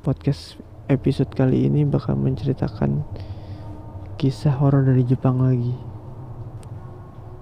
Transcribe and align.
podcast 0.00 0.56
episode 0.86 1.34
kali 1.34 1.66
ini 1.66 1.82
bakal 1.82 2.14
menceritakan 2.14 3.02
kisah 4.18 4.58
horor 4.58 4.82
dari 4.86 5.02
Jepang 5.02 5.42
lagi. 5.42 5.74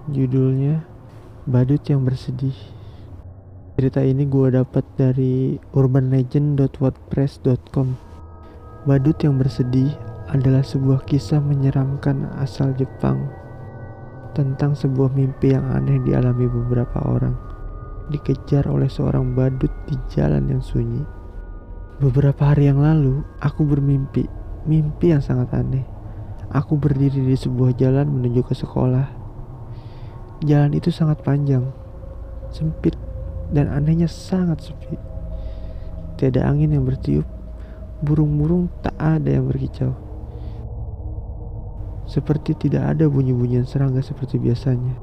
Judulnya 0.09 0.81
Badut 1.47 1.87
yang 1.87 2.03
Bersedih. 2.03 2.55
Cerita 3.77 4.01
ini 4.01 4.25
gue 4.25 4.51
dapat 4.57 4.81
dari 4.97 5.61
urbanlegend.wordpress.com. 5.73 7.87
Badut 8.89 9.17
yang 9.21 9.37
bersedih 9.37 9.93
adalah 10.33 10.65
sebuah 10.65 11.05
kisah 11.05 11.37
menyeramkan 11.39 12.25
asal 12.41 12.73
Jepang 12.73 13.29
tentang 14.33 14.73
sebuah 14.73 15.13
mimpi 15.13 15.53
yang 15.53 15.69
aneh 15.73 15.99
dialami 16.05 16.47
beberapa 16.49 16.99
orang 17.05 17.47
dikejar 18.07 18.63
oleh 18.71 18.87
seorang 18.87 19.35
badut 19.35 19.71
di 19.87 19.95
jalan 20.11 20.47
yang 20.47 20.63
sunyi. 20.63 21.16
Beberapa 21.97 22.53
hari 22.53 22.69
yang 22.69 22.77
lalu, 22.77 23.25
aku 23.41 23.65
bermimpi, 23.65 24.29
mimpi 24.69 25.09
yang 25.09 25.23
sangat 25.25 25.49
aneh. 25.57 25.81
Aku 26.53 26.77
berdiri 26.77 27.25
di 27.25 27.33
sebuah 27.33 27.73
jalan 27.73 28.05
menuju 28.05 28.45
ke 28.45 28.53
sekolah. 28.53 29.09
Jalan 30.45 30.77
itu 30.77 30.93
sangat 30.93 31.25
panjang, 31.25 31.65
sempit, 32.53 32.93
dan 33.49 33.73
anehnya 33.73 34.05
sangat 34.05 34.61
sepi. 34.61 34.93
Tiada 36.21 36.45
angin 36.45 36.77
yang 36.77 36.85
bertiup, 36.85 37.25
burung-burung 38.05 38.69
tak 38.85 38.93
ada 39.01 39.33
yang 39.33 39.49
berkicau. 39.49 39.97
Seperti 42.05 42.53
tidak 42.69 42.93
ada 42.93 43.09
bunyi-bunyian 43.09 43.65
serangga 43.65 44.05
seperti 44.05 44.37
biasanya. 44.37 44.93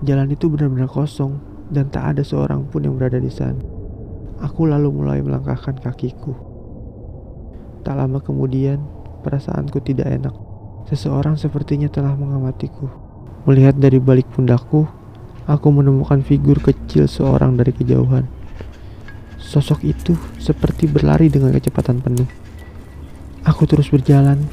Jalan 0.00 0.32
itu 0.32 0.48
benar-benar 0.48 0.88
kosong 0.88 1.44
dan 1.68 1.92
tak 1.92 2.16
ada 2.16 2.24
seorang 2.24 2.64
pun 2.72 2.88
yang 2.88 2.96
berada 2.96 3.20
di 3.20 3.28
sana. 3.28 3.73
Aku 4.44 4.68
lalu 4.68 4.92
mulai 4.92 5.24
melangkahkan 5.24 5.80
kakiku. 5.80 6.36
Tak 7.80 7.96
lama 7.96 8.20
kemudian, 8.20 8.76
perasaanku 9.24 9.80
tidak 9.80 10.04
enak. 10.04 10.36
Seseorang 10.84 11.40
sepertinya 11.40 11.88
telah 11.88 12.12
mengamatiku. 12.12 12.92
Melihat 13.48 13.80
dari 13.80 13.96
balik 13.96 14.28
pundakku, 14.36 14.84
aku 15.48 15.68
menemukan 15.72 16.20
figur 16.20 16.60
kecil 16.60 17.08
seorang 17.08 17.56
dari 17.56 17.72
kejauhan. 17.72 18.28
Sosok 19.40 19.80
itu 19.80 20.12
seperti 20.36 20.92
berlari 20.92 21.32
dengan 21.32 21.48
kecepatan 21.56 22.04
penuh. 22.04 22.28
Aku 23.48 23.64
terus 23.64 23.88
berjalan. 23.88 24.44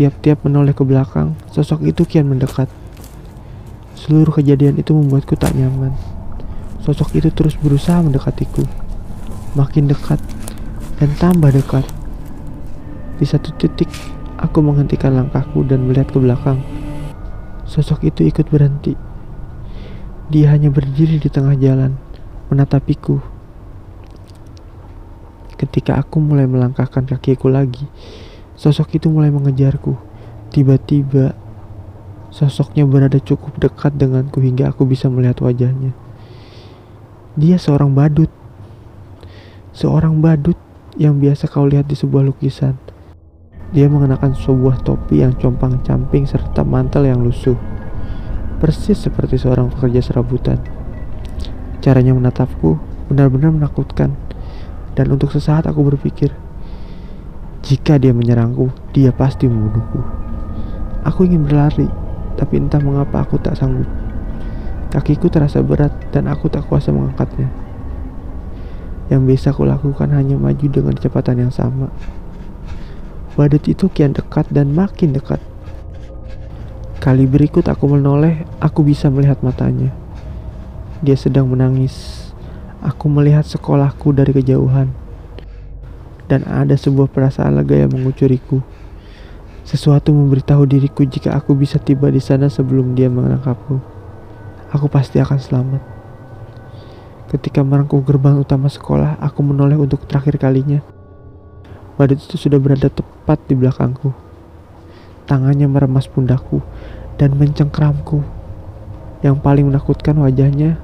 Tiap-tiap 0.00 0.48
menoleh 0.48 0.72
ke 0.72 0.80
belakang, 0.80 1.36
sosok 1.52 1.84
itu 1.84 2.08
kian 2.08 2.24
mendekat. 2.24 2.72
Seluruh 4.00 4.32
kejadian 4.32 4.80
itu 4.80 4.96
membuatku 4.96 5.36
tak 5.36 5.52
nyaman. 5.52 5.92
Sosok 6.80 7.20
itu 7.20 7.28
terus 7.28 7.52
berusaha 7.60 8.00
mendekatiku 8.00 8.83
makin 9.54 9.86
dekat 9.86 10.18
dan 10.98 11.10
tambah 11.18 11.50
dekat. 11.54 11.86
Di 13.18 13.26
satu 13.26 13.54
titik, 13.54 13.86
aku 14.38 14.58
menghentikan 14.58 15.14
langkahku 15.14 15.62
dan 15.62 15.86
melihat 15.86 16.10
ke 16.10 16.18
belakang. 16.18 16.58
Sosok 17.64 18.10
itu 18.10 18.26
ikut 18.26 18.50
berhenti. 18.50 18.98
Dia 20.28 20.52
hanya 20.52 20.68
berdiri 20.74 21.22
di 21.22 21.30
tengah 21.30 21.54
jalan, 21.54 21.94
menatapiku. 22.50 23.22
Ketika 25.54 26.02
aku 26.02 26.18
mulai 26.18 26.50
melangkahkan 26.50 27.06
kakiku 27.06 27.46
lagi, 27.46 27.86
sosok 28.58 28.98
itu 28.98 29.06
mulai 29.06 29.30
mengejarku. 29.30 29.94
Tiba-tiba, 30.50 31.38
sosoknya 32.34 32.82
berada 32.84 33.22
cukup 33.22 33.62
dekat 33.62 33.94
denganku 33.94 34.42
hingga 34.42 34.74
aku 34.74 34.82
bisa 34.82 35.06
melihat 35.06 35.38
wajahnya. 35.46 35.94
Dia 37.38 37.58
seorang 37.58 37.94
badut 37.94 38.30
seorang 39.74 40.22
badut 40.22 40.54
yang 40.94 41.18
biasa 41.18 41.50
kau 41.50 41.66
lihat 41.66 41.90
di 41.90 41.98
sebuah 41.98 42.22
lukisan. 42.30 42.78
Dia 43.74 43.90
mengenakan 43.90 44.38
sebuah 44.38 44.86
topi 44.86 45.26
yang 45.26 45.34
compang-camping 45.34 46.30
serta 46.30 46.62
mantel 46.62 47.10
yang 47.10 47.26
lusuh. 47.26 47.58
Persis 48.62 49.02
seperti 49.02 49.34
seorang 49.34 49.74
pekerja 49.74 49.98
serabutan. 49.98 50.62
Caranya 51.82 52.14
menatapku 52.14 52.78
benar-benar 53.10 53.50
menakutkan. 53.50 54.14
Dan 54.94 55.10
untuk 55.10 55.34
sesaat 55.34 55.66
aku 55.66 55.82
berpikir, 55.90 56.30
jika 57.66 57.98
dia 57.98 58.14
menyerangku, 58.14 58.70
dia 58.94 59.10
pasti 59.10 59.50
membunuhku. 59.50 60.06
Aku 61.02 61.26
ingin 61.26 61.42
berlari, 61.42 61.90
tapi 62.38 62.62
entah 62.62 62.78
mengapa 62.78 63.26
aku 63.26 63.42
tak 63.42 63.58
sanggup. 63.58 63.90
Kakiku 64.94 65.26
terasa 65.26 65.66
berat 65.66 65.90
dan 66.14 66.30
aku 66.30 66.46
tak 66.46 66.62
kuasa 66.70 66.94
mengangkatnya. 66.94 67.63
Yang 69.12 69.22
bisa 69.36 69.48
kulakukan 69.52 70.12
hanya 70.16 70.40
maju 70.40 70.66
dengan 70.68 70.96
kecepatan 70.96 71.48
yang 71.48 71.52
sama. 71.52 71.92
Badut 73.34 73.66
itu 73.66 73.90
kian 73.90 74.14
dekat 74.14 74.46
dan 74.54 74.70
makin 74.72 75.12
dekat. 75.12 75.42
Kali 77.02 77.28
berikut 77.28 77.68
aku 77.68 77.84
menoleh, 77.90 78.48
aku 78.64 78.80
bisa 78.80 79.12
melihat 79.12 79.42
matanya. 79.44 79.92
Dia 81.04 81.20
sedang 81.20 81.52
menangis. 81.52 82.24
Aku 82.80 83.12
melihat 83.12 83.44
sekolahku 83.44 84.16
dari 84.16 84.32
kejauhan. 84.32 84.88
Dan 86.30 86.48
ada 86.48 86.72
sebuah 86.72 87.12
perasaan 87.12 87.60
lega 87.60 87.76
yang 87.76 87.92
mengucuriku. 87.92 88.64
Sesuatu 89.68 90.16
memberitahu 90.16 90.64
diriku 90.64 91.04
jika 91.04 91.36
aku 91.36 91.52
bisa 91.52 91.76
tiba 91.76 92.08
di 92.08 92.24
sana 92.24 92.48
sebelum 92.48 92.96
dia 92.96 93.12
menangkapku. 93.12 93.80
Aku 94.72 94.86
pasti 94.88 95.20
akan 95.20 95.36
selamat. 95.36 95.93
Ketika 97.34 97.66
merangkul 97.66 97.98
gerbang 98.06 98.38
utama 98.38 98.70
sekolah, 98.70 99.18
aku 99.18 99.42
menoleh 99.42 99.74
untuk 99.74 100.06
terakhir 100.06 100.38
kalinya. 100.38 100.78
Badut 101.98 102.22
itu 102.22 102.38
sudah 102.38 102.62
berada 102.62 102.86
tepat 102.86 103.42
di 103.50 103.58
belakangku. 103.58 104.14
Tangannya 105.26 105.66
meremas 105.66 106.06
pundakku 106.06 106.62
dan 107.18 107.34
mencengkramku. 107.34 108.22
Yang 109.26 109.36
paling 109.42 109.66
menakutkan 109.66 110.14
wajahnya, 110.22 110.78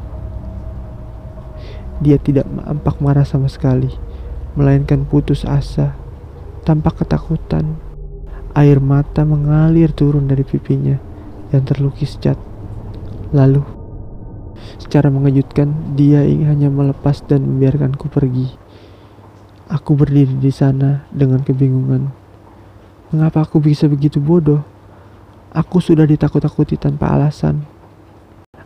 dia 2.02 2.18
tidak 2.18 2.50
nampak 2.50 2.98
marah 2.98 3.22
sama 3.22 3.46
sekali, 3.46 3.94
melainkan 4.58 5.06
putus 5.06 5.46
asa, 5.46 5.94
tampak 6.66 6.98
ketakutan. 6.98 7.78
Air 8.58 8.82
mata 8.82 9.22
mengalir 9.22 9.94
turun 9.94 10.26
dari 10.26 10.42
pipinya 10.42 10.98
yang 11.54 11.62
terlukis 11.62 12.18
cat. 12.18 12.34
Lalu, 13.30 13.79
Secara 14.90 15.06
mengejutkan, 15.06 15.94
dia 15.94 16.26
ingin 16.26 16.50
hanya 16.50 16.66
melepas 16.66 17.22
dan 17.22 17.46
membiarkanku 17.46 18.10
pergi. 18.10 18.50
Aku 19.70 19.94
berdiri 19.94 20.34
di 20.34 20.50
sana 20.50 21.06
dengan 21.14 21.46
kebingungan. 21.46 22.10
Mengapa 23.14 23.46
aku 23.46 23.62
bisa 23.62 23.86
begitu 23.86 24.18
bodoh? 24.18 24.66
Aku 25.54 25.78
sudah 25.78 26.02
ditakut-takuti 26.10 26.74
tanpa 26.74 27.14
alasan. 27.14 27.62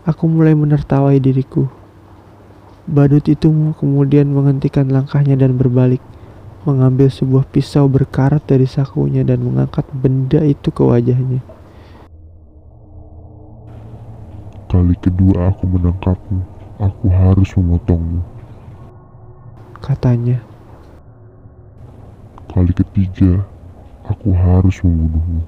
Aku 0.08 0.24
mulai 0.24 0.56
menertawai 0.56 1.20
diriku. 1.20 1.68
Badut 2.88 3.28
itu 3.28 3.52
kemudian 3.76 4.24
menghentikan 4.32 4.88
langkahnya 4.88 5.36
dan 5.36 5.60
berbalik, 5.60 6.00
mengambil 6.64 7.12
sebuah 7.12 7.44
pisau 7.52 7.84
berkarat 7.84 8.40
dari 8.48 8.64
sakunya 8.64 9.28
dan 9.28 9.44
mengangkat 9.44 9.84
benda 9.92 10.40
itu 10.40 10.72
ke 10.72 10.88
wajahnya. 10.88 11.44
Kali 14.74 14.98
kedua 14.98 15.54
aku 15.54 15.70
menangkapmu, 15.70 16.42
aku 16.82 17.06
harus 17.06 17.46
memotongmu. 17.54 18.26
Katanya. 19.78 20.42
Kali 22.50 22.74
ketiga, 22.74 23.46
aku 24.02 24.34
harus 24.34 24.82
membunuhmu. 24.82 25.46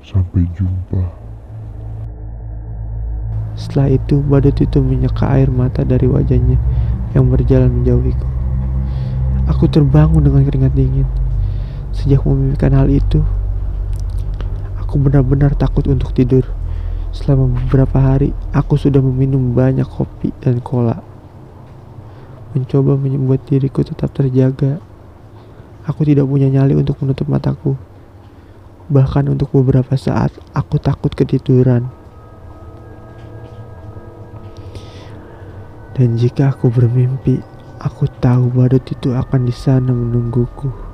Sampai 0.00 0.48
jumpa. 0.56 1.04
Setelah 3.52 3.92
itu, 3.92 4.24
badut 4.24 4.64
itu 4.64 4.80
menyeka 4.80 5.36
air 5.36 5.52
mata 5.52 5.84
dari 5.84 6.08
wajahnya 6.08 6.56
yang 7.12 7.28
berjalan 7.28 7.68
menjauhiku. 7.68 8.28
Aku 9.44 9.68
terbangun 9.68 10.24
dengan 10.24 10.40
keringat 10.48 10.72
dingin. 10.72 11.04
Sejak 11.92 12.24
memimpikan 12.24 12.80
hal 12.80 12.88
itu, 12.88 13.20
aku 14.80 14.96
benar-benar 15.04 15.52
takut 15.52 15.84
untuk 15.84 16.16
tidur. 16.16 16.55
Selama 17.16 17.48
beberapa 17.48 17.96
hari, 17.96 18.36
aku 18.52 18.76
sudah 18.76 19.00
meminum 19.00 19.56
banyak 19.56 19.88
kopi 19.88 20.36
dan 20.44 20.60
cola. 20.60 21.00
Mencoba 22.52 22.92
membuat 22.92 23.48
diriku 23.48 23.80
tetap 23.80 24.12
terjaga. 24.12 24.76
Aku 25.88 26.04
tidak 26.04 26.28
punya 26.28 26.52
nyali 26.52 26.76
untuk 26.76 27.00
menutup 27.00 27.24
mataku. 27.24 27.72
Bahkan 28.92 29.32
untuk 29.32 29.48
beberapa 29.48 29.96
saat, 29.96 30.28
aku 30.52 30.76
takut 30.76 31.08
ketiduran. 31.16 31.88
Dan 35.96 36.20
jika 36.20 36.52
aku 36.52 36.68
bermimpi, 36.68 37.40
aku 37.80 38.04
tahu 38.20 38.52
badut 38.52 38.84
itu 38.92 39.16
akan 39.16 39.48
di 39.48 39.54
sana 39.56 39.88
menungguku. 39.88 40.85